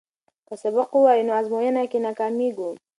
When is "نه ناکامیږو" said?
1.99-2.69